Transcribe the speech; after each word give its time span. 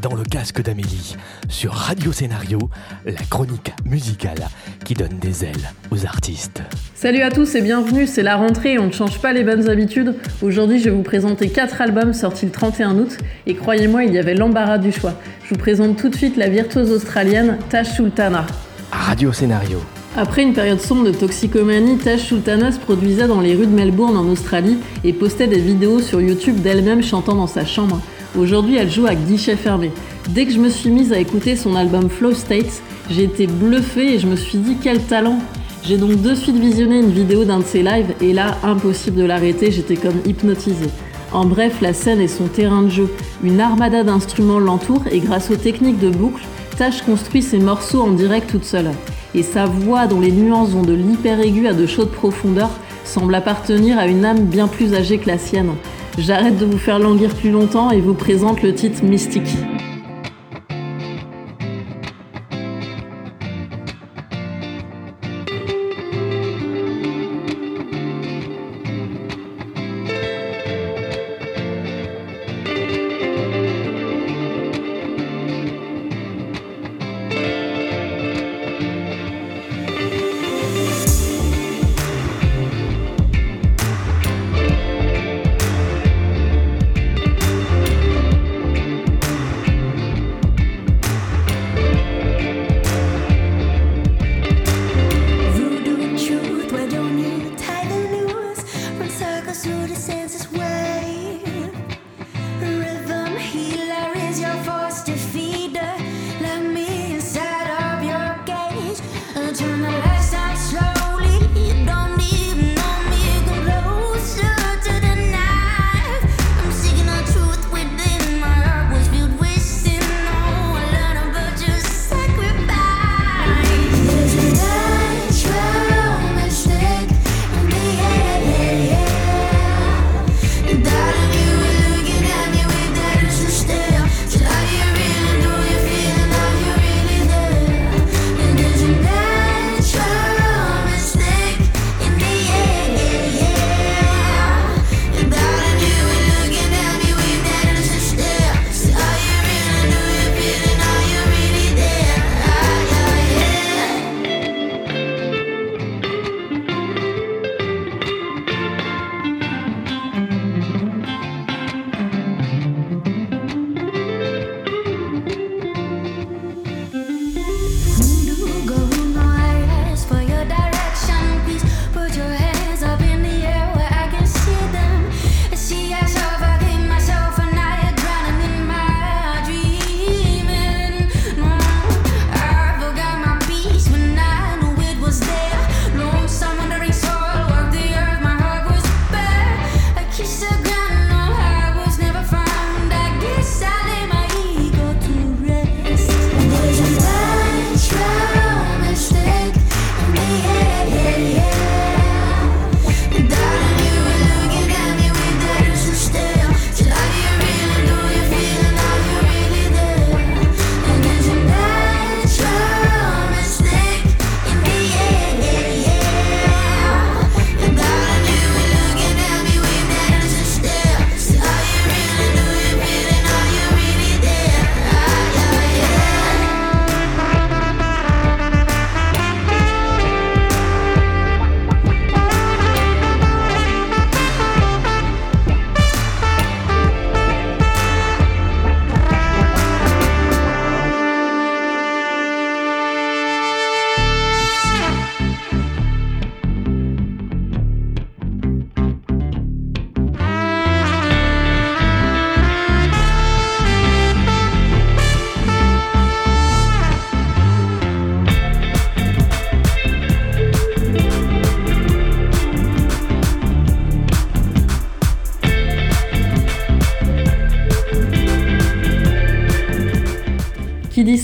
dans 0.00 0.14
le 0.14 0.22
casque 0.22 0.62
d'Amélie 0.62 1.16
sur 1.48 1.72
Radio 1.72 2.12
Scénario, 2.12 2.58
la 3.04 3.22
chronique 3.28 3.72
musicale 3.84 4.48
qui 4.84 4.94
donne 4.94 5.18
des 5.20 5.44
ailes 5.44 5.72
aux 5.90 6.04
artistes. 6.04 6.62
Salut 6.94 7.22
à 7.22 7.30
tous 7.30 7.54
et 7.54 7.62
bienvenue, 7.62 8.06
c'est 8.06 8.22
la 8.22 8.36
rentrée 8.36 8.78
on 8.78 8.86
ne 8.86 8.92
change 8.92 9.18
pas 9.20 9.32
les 9.32 9.44
bonnes 9.44 9.68
habitudes. 9.68 10.14
Aujourd'hui, 10.42 10.78
je 10.78 10.84
vais 10.84 10.90
vous 10.90 11.02
présenter 11.02 11.48
4 11.48 11.80
albums 11.80 12.12
sortis 12.12 12.46
le 12.46 12.52
31 12.52 12.98
août 12.98 13.18
et 13.46 13.54
croyez-moi, 13.54 14.04
il 14.04 14.14
y 14.14 14.18
avait 14.18 14.34
l'embarras 14.34 14.78
du 14.78 14.92
choix. 14.92 15.14
Je 15.44 15.50
vous 15.50 15.60
présente 15.60 15.96
tout 15.96 16.08
de 16.08 16.16
suite 16.16 16.36
la 16.36 16.48
virtuose 16.48 16.90
australienne 16.90 17.58
Tash 17.68 17.94
Sultana. 17.94 18.46
Radio 18.90 19.32
Scénario. 19.32 19.80
Après 20.16 20.42
une 20.42 20.52
période 20.52 20.80
sombre 20.80 21.04
de 21.04 21.12
toxicomanie, 21.12 21.98
Tash 21.98 22.22
Sultana 22.22 22.72
se 22.72 22.78
produisait 22.78 23.28
dans 23.28 23.40
les 23.40 23.54
rues 23.54 23.66
de 23.66 23.74
Melbourne 23.74 24.16
en 24.16 24.26
Australie 24.28 24.78
et 25.04 25.12
postait 25.12 25.46
des 25.46 25.60
vidéos 25.60 26.00
sur 26.00 26.20
YouTube 26.20 26.60
d'elle-même 26.60 27.02
chantant 27.02 27.34
dans 27.34 27.46
sa 27.46 27.64
chambre. 27.64 28.00
Aujourd'hui, 28.36 28.76
elle 28.76 28.90
joue 28.90 29.06
à 29.06 29.14
guichet 29.14 29.56
fermé. 29.56 29.90
Dès 30.30 30.44
que 30.44 30.52
je 30.52 30.58
me 30.58 30.68
suis 30.68 30.90
mise 30.90 31.12
à 31.12 31.18
écouter 31.18 31.56
son 31.56 31.74
album 31.74 32.10
Flow 32.10 32.34
States, 32.34 32.82
j'ai 33.10 33.24
été 33.24 33.46
bluffée 33.46 34.14
et 34.14 34.18
je 34.18 34.26
me 34.26 34.36
suis 34.36 34.58
dit 34.58 34.76
quel 34.82 35.02
talent 35.02 35.38
J'ai 35.82 35.96
donc 35.96 36.20
de 36.20 36.34
suite 36.34 36.56
visionné 36.56 36.98
une 36.98 37.10
vidéo 37.10 37.44
d'un 37.44 37.60
de 37.60 37.64
ses 37.64 37.82
lives 37.82 38.14
et 38.20 38.34
là, 38.34 38.58
impossible 38.62 39.16
de 39.16 39.24
l'arrêter, 39.24 39.72
j'étais 39.72 39.96
comme 39.96 40.20
hypnotisée. 40.26 40.90
En 41.32 41.46
bref, 41.46 41.80
la 41.80 41.92
scène 41.92 42.20
est 42.20 42.28
son 42.28 42.48
terrain 42.48 42.82
de 42.82 42.90
jeu. 42.90 43.10
Une 43.42 43.60
armada 43.60 44.02
d'instruments 44.02 44.58
l'entoure 44.58 45.04
et 45.10 45.20
grâce 45.20 45.50
aux 45.50 45.56
techniques 45.56 45.98
de 45.98 46.10
boucle, 46.10 46.42
Tash 46.76 47.02
construit 47.02 47.42
ses 47.42 47.58
morceaux 47.58 48.02
en 48.02 48.12
direct 48.12 48.50
toute 48.50 48.64
seule. 48.64 48.92
Et 49.34 49.42
sa 49.42 49.66
voix, 49.66 50.06
dont 50.06 50.20
les 50.20 50.32
nuances 50.32 50.70
vont 50.70 50.82
de 50.82 50.94
l'hyper 50.94 51.40
aigu 51.40 51.66
à 51.66 51.72
de 51.72 51.86
chaudes 51.86 52.12
profondeurs, 52.12 52.70
semble 53.04 53.34
appartenir 53.34 53.98
à 53.98 54.06
une 54.06 54.24
âme 54.24 54.44
bien 54.44 54.68
plus 54.68 54.94
âgée 54.94 55.18
que 55.18 55.26
la 55.26 55.38
sienne. 55.38 55.72
J'arrête 56.18 56.58
de 56.58 56.64
vous 56.64 56.78
faire 56.78 56.98
languir 56.98 57.32
plus 57.32 57.50
longtemps 57.50 57.92
et 57.92 58.00
vous 58.00 58.14
présente 58.14 58.60
le 58.62 58.74
titre 58.74 59.04
Mystique. 59.04 59.56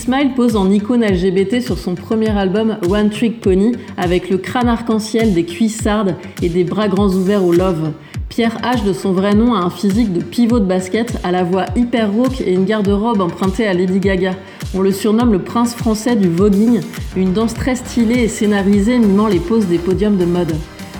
Smile 0.05 0.35
pose 0.35 0.55
en 0.55 0.69
icône 0.69 1.03
LGBT 1.03 1.61
sur 1.61 1.79
son 1.79 1.95
premier 1.95 2.29
album 2.29 2.77
One 2.87 3.09
Trick 3.09 3.41
Pony 3.41 3.71
avec 3.97 4.29
le 4.29 4.37
crâne 4.37 4.67
arc-en-ciel, 4.67 5.33
des 5.33 5.45
cuissardes 5.45 6.15
et 6.43 6.49
des 6.49 6.63
bras 6.63 6.87
grands 6.87 7.09
ouverts 7.09 7.43
au 7.43 7.51
love. 7.51 7.91
Pierre 8.29 8.59
H, 8.61 8.85
de 8.85 8.93
son 8.93 9.13
vrai 9.13 9.33
nom, 9.33 9.55
a 9.55 9.61
un 9.61 9.71
physique 9.71 10.13
de 10.13 10.21
pivot 10.21 10.59
de 10.59 10.65
basket, 10.65 11.17
à 11.23 11.31
la 11.31 11.43
voix 11.43 11.65
hyper 11.75 12.13
rauque 12.13 12.39
et 12.41 12.53
une 12.53 12.65
garde-robe 12.65 13.19
empruntée 13.19 13.65
à 13.65 13.73
Lady 13.73 13.97
Gaga. 13.97 14.35
On 14.75 14.81
le 14.81 14.91
surnomme 14.91 15.31
le 15.31 15.39
prince 15.39 15.73
français 15.73 16.15
du 16.15 16.29
voguing, 16.29 16.81
une 17.17 17.33
danse 17.33 17.55
très 17.55 17.73
stylée 17.73 18.25
et 18.25 18.27
scénarisée 18.27 18.99
mimant 18.99 19.25
les 19.25 19.39
poses 19.39 19.65
des 19.65 19.79
podiums 19.79 20.17
de 20.17 20.25
mode. 20.25 20.53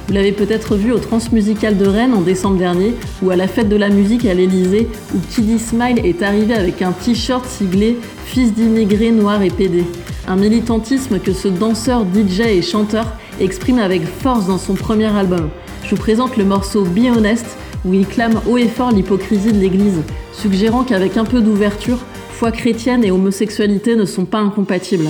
Vous 0.07 0.13
l'avez 0.13 0.31
peut-être 0.31 0.75
vu 0.75 0.92
au 0.92 1.00
Transmusical 1.00 1.78
de 1.78 1.88
Rennes 1.88 2.13
en 2.13 2.22
décembre 2.22 2.57
dernier 2.57 2.94
ou 3.24 3.31
à 3.31 3.36
la 3.36 3.48
fête 3.48 3.69
de 3.69 3.75
la 3.75 3.90
musique 3.90 4.25
à 4.25 4.36
l'Elysée 4.36 4.88
où 5.16 5.18
Kiddy 5.31 5.57
Smile 5.57 6.06
est 6.06 6.22
arrivé 6.22 6.54
avec 6.54 6.84
un 6.84 6.92
t-shirt 6.92 7.44
siglé 7.46 7.98
Fils 8.25 8.54
d'immigrés 8.54 9.12
noirs 9.12 9.42
et 9.42 9.50
PD. 9.50 9.84
Un 10.28 10.36
militantisme 10.36 11.19
que 11.19 11.34
ce 11.34 11.48
danseur, 11.48 12.06
DJ 12.06 12.42
et 12.42 12.62
chanteur 12.62 13.13
exprime 13.40 13.80
avec 13.80 14.04
force 14.06 14.46
dans 14.46 14.60
son 14.60 14.75
premier 14.75 15.07
album. 15.16 15.50
Je 15.84 15.92
vous 15.92 16.02
présente 16.02 16.38
le 16.38 16.46
morceau 16.46 16.84
Be 16.84 17.06
Honest 17.16 17.58
où 17.84 17.94
il 17.94 18.06
clame 18.06 18.42
haut 18.48 18.58
et 18.58 18.68
fort 18.68 18.92
l'hypocrisie 18.92 19.54
de 19.54 19.60
l'Église, 19.60 20.01
suggérant 20.34 20.84
qu'avec 20.84 21.18
un 21.18 21.25
peu 21.25 21.42
d'ouverture, 21.42 22.00
foi 22.31 22.51
chrétienne 22.51 23.04
et 23.04 23.12
homosexualité 23.12 23.96
ne 23.96 24.06
sont 24.06 24.25
pas 24.25 24.40
incompatibles. 24.40 25.08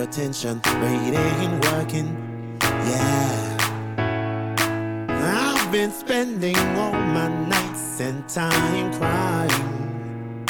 Attention, 0.00 0.60
but 0.62 0.74
it 0.82 1.14
ain't 1.14 1.64
working. 1.66 2.08
Yeah. 2.60 3.56
I've 5.08 5.70
been 5.70 5.90
spending 5.90 6.56
all 6.76 6.92
my 6.92 7.28
nights 7.28 8.00
and 8.00 8.26
time 8.28 8.92
crying. 8.94 10.46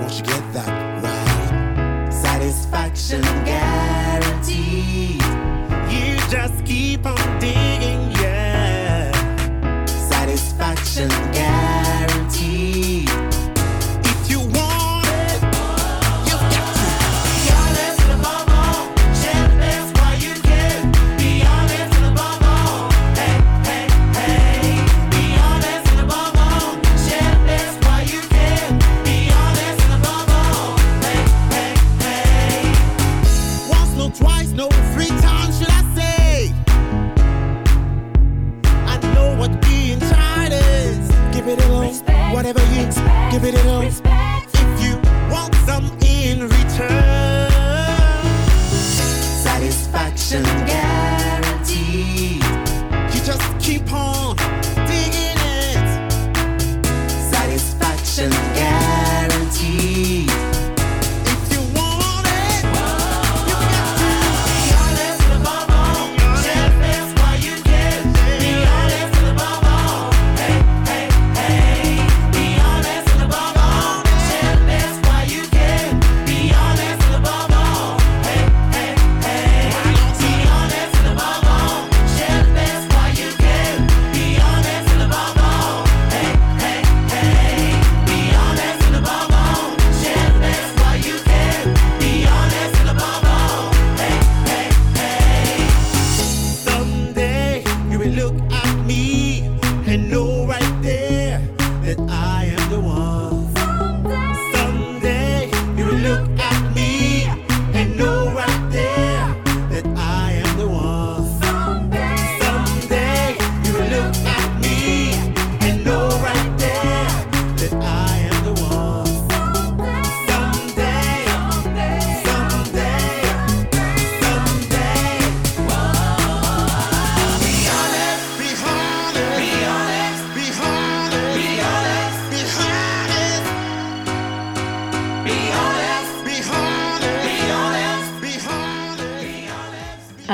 Won't 0.00 0.14
you 0.18 0.24
get 0.24 0.52
that 0.54 1.02
right? 1.04 2.12
Satisfaction 2.12 3.22
guaranteed. 3.44 5.22
You 5.92 6.16
just 6.28 6.64
keep 6.64 7.06
on 7.06 7.38
digging, 7.38 8.10
yeah. 8.22 9.12
Satisfaction 9.86 11.08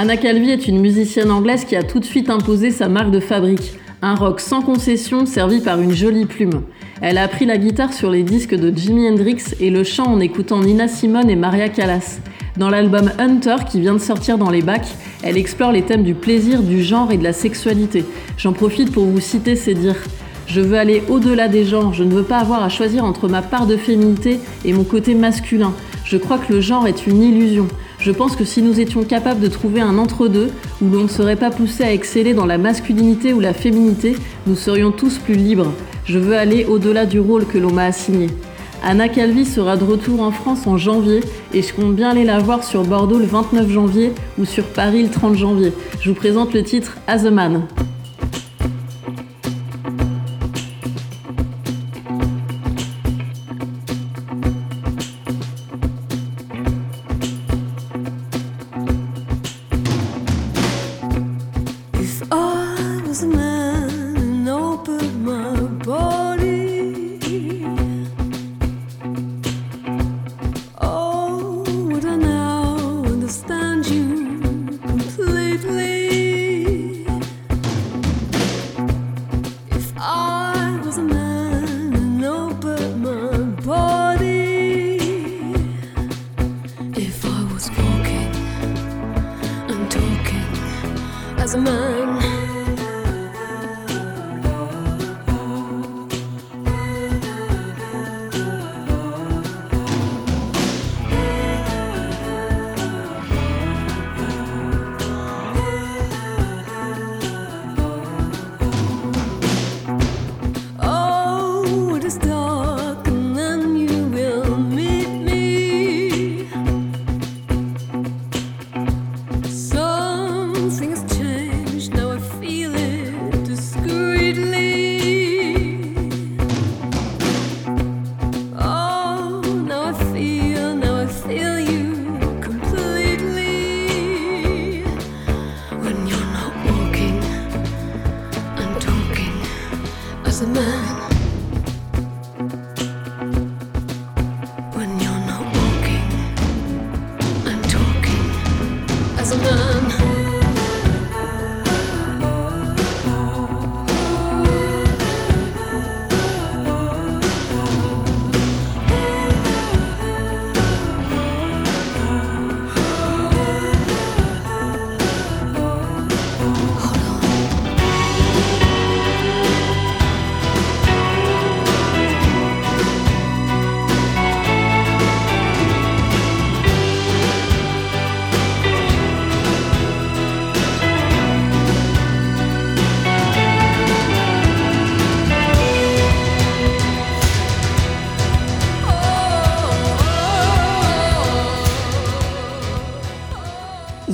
Anna 0.03 0.17
Calvi 0.17 0.49
est 0.49 0.67
une 0.67 0.81
musicienne 0.81 1.31
anglaise 1.31 1.67
qui 1.67 1.77
a 1.77 1.83
tout 1.83 2.01
de 2.01 2.07
suite 2.07 2.31
imposé 2.31 2.71
sa 2.71 2.89
marque 2.89 3.11
de 3.11 3.21
fabrique, 3.21 3.75
un 4.01 4.15
rock 4.15 4.41
sans 4.41 4.63
concession 4.63 5.27
servi 5.27 5.61
par 5.61 5.79
une 5.79 5.93
jolie 5.93 6.25
plume. 6.25 6.63
Elle 7.03 7.19
a 7.19 7.25
appris 7.25 7.45
la 7.45 7.59
guitare 7.59 7.93
sur 7.93 8.09
les 8.11 8.23
disques 8.23 8.55
de 8.55 8.75
Jimi 8.75 9.07
Hendrix 9.07 9.43
et 9.61 9.69
le 9.69 9.85
chant 9.85 10.07
en 10.07 10.19
écoutant 10.19 10.61
Nina 10.61 10.89
Simone 10.89 11.29
et 11.29 11.37
Maria 11.37 11.69
Callas. 11.69 12.21
Dans 12.57 12.71
l'album 12.71 13.11
Hunter 13.19 13.57
qui 13.71 13.79
vient 13.79 13.93
de 13.93 13.99
sortir 13.99 14.39
dans 14.39 14.49
les 14.49 14.63
bacs, 14.63 14.89
elle 15.23 15.37
explore 15.37 15.71
les 15.71 15.83
thèmes 15.83 16.03
du 16.03 16.15
plaisir, 16.15 16.63
du 16.63 16.83
genre 16.83 17.13
et 17.13 17.19
de 17.19 17.25
la 17.25 17.35
sexualité. 17.35 18.07
J'en 18.39 18.55
profite 18.55 18.93
pour 18.93 19.05
vous 19.05 19.21
citer 19.21 19.55
ses 19.55 19.75
dires. 19.75 20.03
Je 20.47 20.63
veux 20.63 20.79
aller 20.79 21.03
au-delà 21.11 21.47
des 21.47 21.67
genres, 21.67 21.93
je 21.93 22.05
ne 22.05 22.15
veux 22.15 22.25
pas 22.25 22.39
avoir 22.39 22.63
à 22.63 22.71
choisir 22.71 23.05
entre 23.05 23.29
ma 23.29 23.43
part 23.43 23.67
de 23.67 23.77
féminité 23.77 24.41
et 24.65 24.73
mon 24.73 24.85
côté 24.85 25.15
masculin. 25.15 25.75
Je 26.07 26.17
crois 26.17 26.39
que 26.39 26.55
le 26.55 26.63
genre 26.63 26.87
est 26.87 27.07
une 27.07 27.23
illusion. 27.23 27.69
Je 28.01 28.13
pense 28.13 28.35
que 28.35 28.45
si 28.45 28.63
nous 28.63 28.81
étions 28.81 29.05
capables 29.05 29.41
de 29.41 29.49
trouver 29.49 29.83
un 29.83 29.99
entre-deux, 29.99 30.51
où 30.81 30.89
l'on 30.89 31.03
ne 31.03 31.09
serait 31.09 31.37
pas 31.37 31.51
poussé 31.51 31.85
à 31.85 31.93
exceller 31.93 32.33
dans 32.33 32.47
la 32.47 32.57
masculinité 32.57 33.35
ou 33.35 33.41
la 33.41 33.53
féminité, 33.53 34.17
nous 34.47 34.57
serions 34.57 34.91
tous 34.91 35.19
plus 35.19 35.35
libres. 35.35 35.73
Je 36.07 36.19
veux 36.19 36.37
aller 36.37 36.65
au-delà 36.65 37.05
du 37.05 37.21
rôle 37.21 37.45
que 37.45 37.59
l'on 37.59 37.73
m'a 37.73 37.85
assigné. 37.85 38.29
Anna 38.83 39.11
Calvi 39.11 39.45
sera 39.45 39.77
de 39.77 39.85
retour 39.85 40.23
en 40.23 40.31
France 40.31 40.67
en 40.67 40.79
janvier 40.79 41.21
et 41.53 41.61
je 41.61 41.75
compte 41.75 41.95
bien 41.95 42.09
aller 42.09 42.25
la 42.25 42.39
voir 42.39 42.65
sur 42.65 42.85
Bordeaux 42.85 43.19
le 43.19 43.27
29 43.27 43.69
janvier 43.69 44.13
ou 44.39 44.47
sur 44.47 44.65
Paris 44.65 45.03
le 45.03 45.11
30 45.11 45.37
janvier. 45.37 45.73
Je 46.01 46.09
vous 46.09 46.17
présente 46.17 46.55
le 46.55 46.63
titre 46.63 46.97
As 47.07 47.27
a 47.27 47.31
Man. 47.31 47.67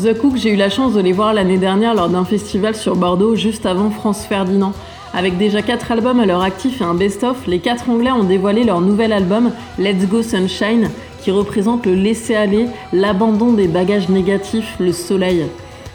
The 0.06 0.16
Cook, 0.16 0.36
j'ai 0.36 0.50
eu 0.50 0.56
la 0.56 0.70
chance 0.70 0.94
de 0.94 1.00
les 1.00 1.10
voir 1.10 1.34
l'année 1.34 1.58
dernière 1.58 1.92
lors 1.92 2.08
d'un 2.08 2.24
festival 2.24 2.76
sur 2.76 2.94
Bordeaux, 2.94 3.34
juste 3.34 3.66
avant 3.66 3.90
France 3.90 4.24
Ferdinand. 4.24 4.72
Avec 5.12 5.36
déjà 5.36 5.62
4 5.62 5.90
albums 5.90 6.20
à 6.20 6.26
leur 6.26 6.42
actif 6.42 6.80
et 6.80 6.84
un 6.84 6.94
best-of, 6.94 7.44
les 7.48 7.58
4 7.58 7.90
Anglais 7.90 8.12
ont 8.12 8.22
dévoilé 8.22 8.62
leur 8.62 8.80
nouvel 8.80 9.12
album, 9.12 9.50
Let's 9.80 10.06
Go 10.06 10.22
Sunshine, 10.22 10.90
qui 11.22 11.32
représente 11.32 11.86
le 11.86 11.94
laisser-aller, 11.94 12.66
l'abandon 12.92 13.52
des 13.52 13.66
bagages 13.66 14.08
négatifs, 14.08 14.76
le 14.78 14.92
soleil. 14.92 15.46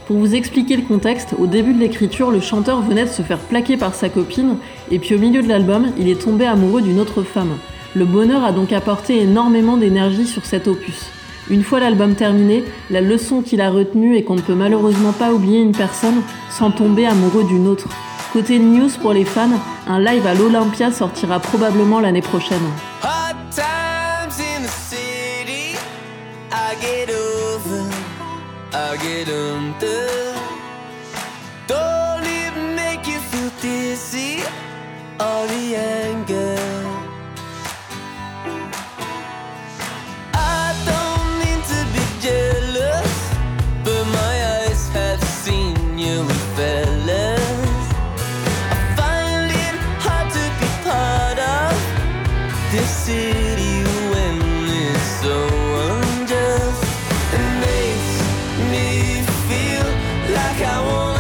Pour 0.07 0.17
vous 0.17 0.35
expliquer 0.35 0.75
le 0.75 0.81
contexte, 0.83 1.33
au 1.39 1.47
début 1.47 1.73
de 1.73 1.79
l'écriture, 1.79 2.31
le 2.31 2.41
chanteur 2.41 2.81
venait 2.81 3.05
de 3.05 3.09
se 3.09 3.21
faire 3.21 3.39
plaquer 3.39 3.77
par 3.77 3.95
sa 3.95 4.09
copine, 4.09 4.57
et 4.91 4.99
puis 4.99 5.15
au 5.15 5.19
milieu 5.19 5.41
de 5.41 5.47
l'album, 5.47 5.87
il 5.97 6.09
est 6.09 6.21
tombé 6.21 6.45
amoureux 6.45 6.81
d'une 6.81 6.99
autre 6.99 7.23
femme. 7.23 7.55
Le 7.95 8.03
bonheur 8.03 8.43
a 8.43 8.51
donc 8.51 8.73
apporté 8.73 9.21
énormément 9.21 9.77
d'énergie 9.77 10.27
sur 10.27 10.45
cet 10.45 10.67
opus. 10.67 11.11
Une 11.51 11.63
fois 11.63 11.81
l'album 11.81 12.15
terminé, 12.15 12.63
la 12.89 13.01
leçon 13.01 13.41
qu'il 13.41 13.59
a 13.59 13.69
retenue 13.69 14.15
est 14.15 14.23
qu'on 14.23 14.35
ne 14.35 14.41
peut 14.41 14.55
malheureusement 14.55 15.11
pas 15.11 15.33
oublier 15.33 15.59
une 15.59 15.73
personne 15.73 16.21
sans 16.49 16.71
tomber 16.71 17.05
amoureux 17.05 17.43
d'une 17.43 17.67
autre. 17.67 17.89
Côté 18.31 18.57
news 18.57 18.89
pour 19.01 19.11
les 19.11 19.25
fans, 19.25 19.59
un 19.85 19.99
live 19.99 20.25
à 20.25 20.33
l'Olympia 20.33 20.91
sortira 20.91 21.41
probablement 21.41 21.99
l'année 21.99 22.21
prochaine. 22.21 22.57
Like 60.51 60.63
I 60.63 60.81
wanna 60.81 61.10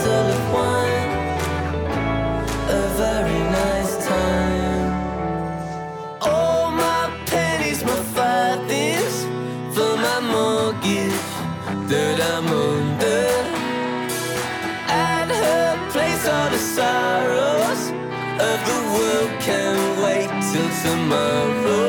sorrows 0.00 0.06
of 0.06 0.52
wine. 0.52 1.10
A 2.68 2.82
very 3.02 3.40
nice 3.60 4.06
time. 4.06 4.90
All 6.20 6.70
my 6.70 7.10
pennies 7.26 7.82
further 7.82 8.64
this 8.66 9.24
for 9.74 9.96
my 10.06 10.20
mortgage. 10.32 11.18
That 11.90 12.18
I'm 12.32 12.46
under. 12.46 13.26
At 14.88 15.28
her 15.42 15.90
place 15.92 16.24
on 16.38 16.48
the 16.54 16.62
shores 16.74 17.82
of 18.48 18.58
the 18.68 18.78
world. 18.92 19.30
Can't 19.40 20.02
wait 20.02 20.30
till 20.50 20.70
tomorrow. 20.82 21.79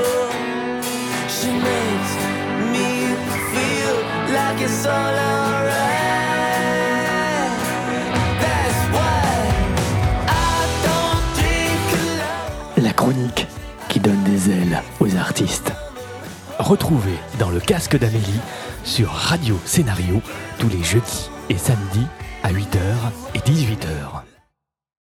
La 12.78 12.94
chronique 12.94 13.48
qui 13.90 14.00
donne 14.00 14.24
des 14.24 14.52
ailes 14.52 14.82
aux 15.00 15.16
artistes. 15.16 15.74
Retrouvez 16.60 17.18
dans 17.40 17.50
le 17.50 17.60
casque 17.60 17.98
d'Amélie 17.98 18.40
sur 18.84 19.10
Radio 19.10 19.60
Scénario 19.66 20.22
tous 20.60 20.70
les 20.70 20.84
jeudis 20.84 21.30
et 21.50 21.58
samedis 21.58 22.08
à 22.44 22.52
8h 22.52 22.78
et 23.34 23.40
18h. 23.40 24.31